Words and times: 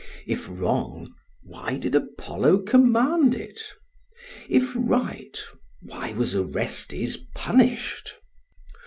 If 0.25 0.47
wrong, 0.49 1.13
why 1.43 1.77
did 1.77 1.93
Apollo 1.93 2.63
command 2.63 3.35
it? 3.35 3.61
If 4.49 4.71
right, 4.75 5.37
why 5.83 6.13
was 6.13 6.35
Orestes 6.35 7.19
punished? 7.35 8.15